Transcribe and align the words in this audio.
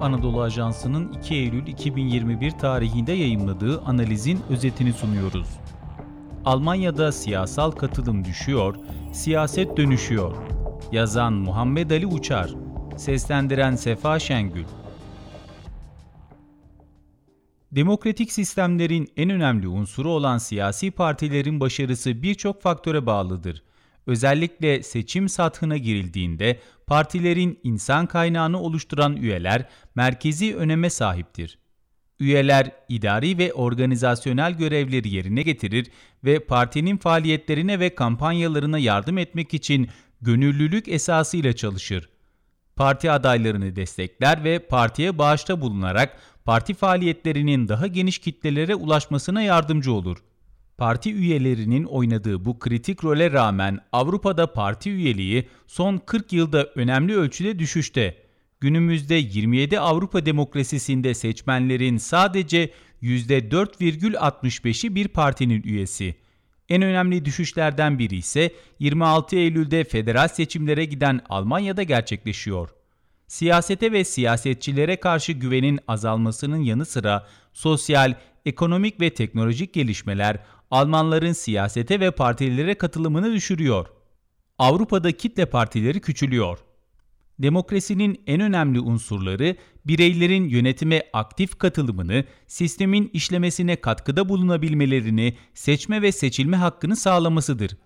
Anadolu 0.00 0.42
Ajansı'nın 0.42 1.12
2 1.12 1.34
Eylül 1.34 1.66
2021 1.66 2.50
tarihinde 2.50 3.12
yayımladığı 3.12 3.82
analizin 3.82 4.40
özetini 4.50 4.92
sunuyoruz. 4.92 5.48
Almanya'da 6.44 7.12
siyasal 7.12 7.70
katılım 7.70 8.24
düşüyor, 8.24 8.76
siyaset 9.12 9.76
dönüşüyor. 9.76 10.36
Yazan 10.92 11.32
Muhammed 11.32 11.90
Ali 11.90 12.06
Uçar, 12.06 12.54
seslendiren 12.96 13.76
Sefa 13.76 14.18
Şengül. 14.18 14.64
Demokratik 17.72 18.32
sistemlerin 18.32 19.08
en 19.16 19.30
önemli 19.30 19.68
unsuru 19.68 20.10
olan 20.10 20.38
siyasi 20.38 20.90
partilerin 20.90 21.60
başarısı 21.60 22.22
birçok 22.22 22.62
faktöre 22.62 23.06
bağlıdır. 23.06 23.62
Özellikle 24.06 24.82
seçim 24.82 25.28
sathına 25.28 25.76
girildiğinde 25.76 26.60
partilerin 26.86 27.60
insan 27.62 28.06
kaynağını 28.06 28.60
oluşturan 28.60 29.16
üyeler 29.16 29.68
merkezi 29.94 30.56
öneme 30.56 30.90
sahiptir. 30.90 31.58
Üyeler 32.20 32.70
idari 32.88 33.38
ve 33.38 33.52
organizasyonel 33.52 34.52
görevleri 34.52 35.08
yerine 35.08 35.42
getirir 35.42 35.90
ve 36.24 36.38
partinin 36.38 36.96
faaliyetlerine 36.96 37.80
ve 37.80 37.94
kampanyalarına 37.94 38.78
yardım 38.78 39.18
etmek 39.18 39.54
için 39.54 39.88
gönüllülük 40.20 40.88
esasıyla 40.88 41.52
çalışır. 41.52 42.08
Parti 42.76 43.10
adaylarını 43.10 43.76
destekler 43.76 44.44
ve 44.44 44.58
partiye 44.58 45.18
bağışta 45.18 45.60
bulunarak 45.60 46.16
parti 46.44 46.74
faaliyetlerinin 46.74 47.68
daha 47.68 47.86
geniş 47.86 48.18
kitlelere 48.18 48.74
ulaşmasına 48.74 49.42
yardımcı 49.42 49.92
olur. 49.92 50.18
Parti 50.78 51.14
üyelerinin 51.14 51.84
oynadığı 51.84 52.44
bu 52.44 52.58
kritik 52.58 53.04
role 53.04 53.32
rağmen 53.32 53.78
Avrupa'da 53.92 54.52
parti 54.52 54.90
üyeliği 54.90 55.48
son 55.66 55.98
40 56.06 56.32
yılda 56.32 56.64
önemli 56.74 57.16
ölçüde 57.16 57.58
düşüşte. 57.58 58.16
Günümüzde 58.60 59.14
27 59.14 59.80
Avrupa 59.80 60.26
demokrasisinde 60.26 61.14
seçmenlerin 61.14 61.98
sadece 61.98 62.70
%4,65'i 63.02 64.94
bir 64.94 65.08
partinin 65.08 65.62
üyesi. 65.62 66.14
En 66.68 66.82
önemli 66.82 67.24
düşüşlerden 67.24 67.98
biri 67.98 68.16
ise 68.16 68.50
26 68.78 69.36
Eylül'de 69.36 69.84
federal 69.84 70.28
seçimlere 70.28 70.84
giden 70.84 71.20
Almanya'da 71.28 71.82
gerçekleşiyor. 71.82 72.70
Siyasete 73.26 73.92
ve 73.92 74.04
siyasetçilere 74.04 74.96
karşı 74.96 75.32
güvenin 75.32 75.80
azalmasının 75.88 76.60
yanı 76.60 76.86
sıra 76.86 77.26
sosyal, 77.52 78.14
ekonomik 78.46 79.00
ve 79.00 79.10
teknolojik 79.10 79.74
gelişmeler 79.74 80.38
Almanların 80.70 81.32
siyasete 81.32 82.00
ve 82.00 82.10
partilere 82.10 82.74
katılımını 82.74 83.32
düşürüyor. 83.32 83.86
Avrupa'da 84.58 85.12
kitle 85.12 85.46
partileri 85.46 86.00
küçülüyor. 86.00 86.58
Demokrasinin 87.38 88.22
en 88.26 88.40
önemli 88.40 88.80
unsurları 88.80 89.56
bireylerin 89.84 90.48
yönetime 90.48 91.02
aktif 91.12 91.58
katılımını, 91.58 92.24
sistemin 92.46 93.10
işlemesine 93.12 93.76
katkıda 93.76 94.28
bulunabilmelerini, 94.28 95.36
seçme 95.54 96.02
ve 96.02 96.12
seçilme 96.12 96.56
hakkını 96.56 96.96
sağlamasıdır. 96.96 97.76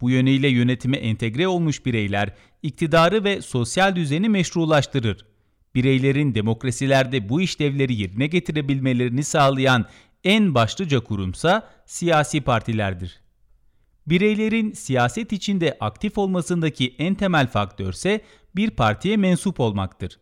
Bu 0.00 0.10
yönüyle 0.10 0.48
yönetime 0.48 0.96
entegre 0.96 1.48
olmuş 1.48 1.86
bireyler 1.86 2.34
iktidarı 2.62 3.24
ve 3.24 3.42
sosyal 3.42 3.96
düzeni 3.96 4.28
meşrulaştırır. 4.28 5.26
Bireylerin 5.74 6.34
demokrasilerde 6.34 7.28
bu 7.28 7.40
işlevleri 7.40 7.94
yerine 7.94 8.26
getirebilmelerini 8.26 9.24
sağlayan 9.24 9.86
en 10.26 10.54
başlıca 10.54 11.00
kurumsa 11.00 11.68
siyasi 11.84 12.40
partilerdir. 12.40 13.20
Bireylerin 14.06 14.72
siyaset 14.72 15.32
içinde 15.32 15.76
aktif 15.80 16.18
olmasındaki 16.18 16.94
en 16.98 17.14
temel 17.14 17.46
faktörse 17.46 18.20
bir 18.56 18.70
partiye 18.70 19.16
mensup 19.16 19.60
olmaktır. 19.60 20.18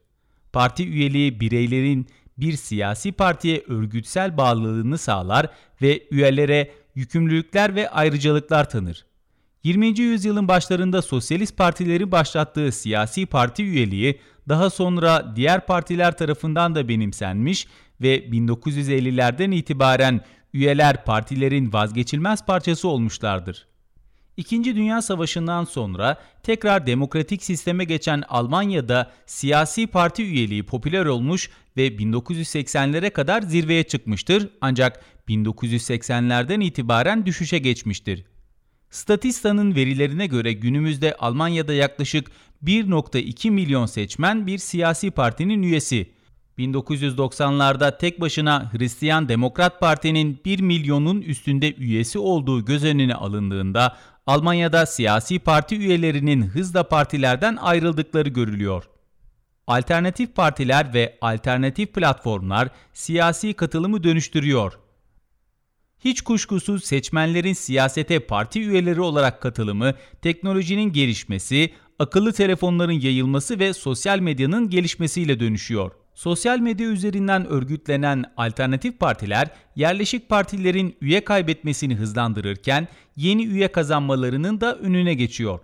Parti 0.53 0.89
üyeliği 0.89 1.41
bireylerin 1.41 2.07
bir 2.39 2.53
siyasi 2.53 3.13
partiye 3.13 3.63
örgütsel 3.69 4.37
bağlılığını 4.37 4.99
sağlar 4.99 5.47
ve 5.83 6.09
üyelere 6.11 6.71
yükümlülükler 6.95 7.75
ve 7.75 7.91
ayrıcalıklar 7.91 8.71
tanır. 8.71 9.07
20. 9.63 10.01
yüzyılın 10.01 10.49
başlarında 10.49 11.03
sosyalist 11.03 11.57
partileri 11.57 12.13
başlattığı 12.13 12.73
siyasi 12.73 13.27
parti 13.27 13.63
üyeliği 13.63 14.21
daha 14.49 14.71
sonra 14.71 15.37
diğer 15.37 15.67
partiler 15.67 16.17
tarafından 16.17 16.75
da 16.75 16.89
benimsenmiş 16.89 17.67
ve 18.01 18.19
1950'lerden 18.19 19.51
itibaren 19.51 20.21
üyeler 20.53 21.05
partilerin 21.05 21.73
vazgeçilmez 21.73 22.47
parçası 22.47 22.89
olmuşlardır. 22.89 23.67
İkinci 24.37 24.77
Dünya 24.77 25.03
Savaşı'ndan 25.03 25.65
sonra 25.65 26.23
tekrar 26.43 26.87
demokratik 26.87 27.43
sisteme 27.43 27.85
geçen 27.85 28.23
Almanya'da 28.29 29.13
siyasi 29.27 29.87
parti 29.87 30.23
üyeliği 30.23 30.63
popüler 30.63 31.07
olmuş 31.07 31.51
ve 31.77 31.89
1980'lere 31.89 33.11
kadar 33.11 33.43
zirveye 33.43 33.83
çıkmıştır 33.83 34.49
ancak 34.61 35.01
1980'lerden 35.29 36.61
itibaren 36.61 37.27
düşüşe 37.27 37.59
geçmiştir. 37.59 38.25
Statista'nın 38.91 39.75
verilerine 39.75 40.27
göre 40.27 40.53
günümüzde 40.53 41.15
Almanya'da 41.15 41.73
yaklaşık 41.75 42.31
1.2 42.65 43.51
milyon 43.51 43.87
seçmen 43.87 44.47
bir 44.47 44.59
siyasi 44.59 45.11
partinin 45.11 45.63
üyesi. 45.63 46.11
1990'larda 46.59 47.99
tek 47.99 48.21
başına 48.21 48.73
Hristiyan 48.73 49.29
Demokrat 49.29 49.81
Parti'nin 49.81 50.41
1 50.45 50.61
milyonun 50.61 51.21
üstünde 51.21 51.75
üyesi 51.75 52.19
olduğu 52.19 52.65
göz 52.65 52.85
önüne 52.85 53.15
alındığında 53.15 53.97
Almanya'da 54.27 54.87
siyasi 54.87 55.39
parti 55.39 55.77
üyelerinin 55.77 56.43
hızla 56.43 56.89
partilerden 56.89 57.57
ayrıldıkları 57.57 58.29
görülüyor. 58.29 58.85
Alternatif 59.67 60.35
partiler 60.35 60.95
ve 60.95 61.19
alternatif 61.21 61.95
platformlar 61.95 62.69
siyasi 62.93 63.55
katılımı 63.55 64.05
dönüştürüyor. 64.05 64.79
Hiç 65.99 66.23
kuşkusuz 66.23 66.85
seçmenlerin 66.85 67.53
siyasete 67.53 68.19
parti 68.19 68.61
üyeleri 68.61 69.01
olarak 69.01 69.41
katılımı, 69.41 69.95
teknolojinin 70.23 70.93
gelişmesi, 70.93 71.73
akıllı 71.99 72.33
telefonların 72.33 73.01
yayılması 73.01 73.59
ve 73.59 73.73
sosyal 73.75 74.19
medyanın 74.19 74.71
gelişmesiyle 74.71 75.41
dönüşüyor. 75.41 76.04
Sosyal 76.15 76.59
medya 76.59 76.89
üzerinden 76.89 77.47
örgütlenen 77.47 78.25
alternatif 78.37 79.01
partiler 79.01 79.49
yerleşik 79.77 80.29
partilerin 80.29 80.97
üye 81.01 81.25
kaybetmesini 81.25 81.97
hızlandırırken 81.97 82.89
yeni 83.17 83.47
üye 83.47 83.73
kazanmalarının 83.73 84.61
da 84.61 84.77
önüne 84.77 85.15
geçiyor. 85.15 85.61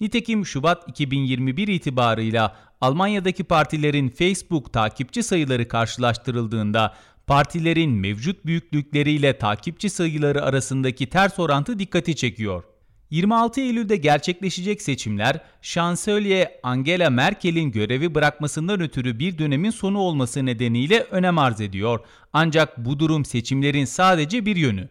Nitekim 0.00 0.46
Şubat 0.46 0.88
2021 0.88 1.68
itibarıyla 1.68 2.56
Almanya'daki 2.80 3.44
partilerin 3.44 4.08
Facebook 4.08 4.72
takipçi 4.72 5.22
sayıları 5.22 5.68
karşılaştırıldığında 5.68 6.94
partilerin 7.26 7.90
mevcut 7.90 8.46
büyüklükleriyle 8.46 9.38
takipçi 9.38 9.90
sayıları 9.90 10.42
arasındaki 10.42 11.06
ters 11.06 11.38
orantı 11.38 11.78
dikkati 11.78 12.16
çekiyor. 12.16 12.64
26 13.10 13.60
Eylül'de 13.60 13.96
gerçekleşecek 13.96 14.82
seçimler, 14.82 15.40
Şansölye 15.62 16.60
Angela 16.62 17.10
Merkel'in 17.10 17.72
görevi 17.72 18.14
bırakmasından 18.14 18.80
ötürü 18.80 19.18
bir 19.18 19.38
dönemin 19.38 19.70
sonu 19.70 19.98
olması 19.98 20.46
nedeniyle 20.46 21.00
önem 21.10 21.38
arz 21.38 21.60
ediyor. 21.60 22.00
Ancak 22.32 22.78
bu 22.78 22.98
durum 22.98 23.24
seçimlerin 23.24 23.84
sadece 23.84 24.46
bir 24.46 24.56
yönü. 24.56 24.88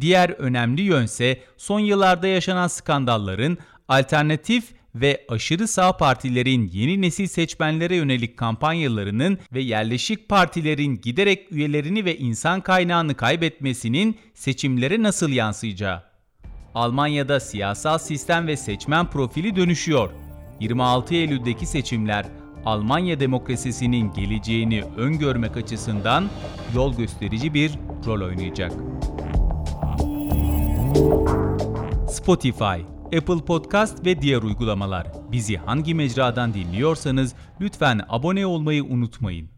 Diğer 0.00 0.30
önemli 0.30 0.82
yönse 0.82 1.40
son 1.56 1.80
yıllarda 1.80 2.26
yaşanan 2.26 2.68
skandalların 2.68 3.58
alternatif 3.88 4.64
ve 4.94 5.24
aşırı 5.28 5.68
sağ 5.68 5.96
partilerin 5.96 6.70
yeni 6.72 7.02
nesil 7.02 7.26
seçmenlere 7.26 7.96
yönelik 7.96 8.36
kampanyalarının 8.36 9.38
ve 9.52 9.60
yerleşik 9.60 10.28
partilerin 10.28 11.00
giderek 11.00 11.52
üyelerini 11.52 12.04
ve 12.04 12.18
insan 12.18 12.60
kaynağını 12.60 13.14
kaybetmesinin 13.14 14.18
seçimlere 14.34 15.02
nasıl 15.02 15.30
yansıyacağı. 15.30 16.11
Almanya'da 16.74 17.40
siyasal 17.40 17.98
sistem 17.98 18.46
ve 18.46 18.56
seçmen 18.56 19.06
profili 19.06 19.56
dönüşüyor. 19.56 20.10
26 20.60 21.14
Eylül'deki 21.14 21.66
seçimler 21.66 22.26
Almanya 22.64 23.20
demokrasisinin 23.20 24.12
geleceğini 24.12 24.84
öngörmek 24.96 25.56
açısından 25.56 26.30
yol 26.74 26.96
gösterici 26.96 27.54
bir 27.54 27.78
rol 28.06 28.20
oynayacak. 28.20 28.72
Spotify, 32.10 32.64
Apple 33.04 33.44
Podcast 33.46 34.06
ve 34.06 34.22
diğer 34.22 34.42
uygulamalar. 34.42 35.06
Bizi 35.32 35.56
hangi 35.56 35.94
mecradan 35.94 36.54
dinliyorsanız 36.54 37.34
lütfen 37.60 38.00
abone 38.08 38.46
olmayı 38.46 38.84
unutmayın. 38.84 39.52